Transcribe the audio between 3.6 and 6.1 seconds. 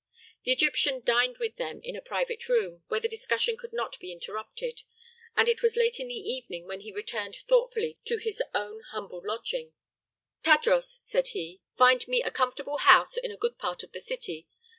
not be interrupted, and it was late in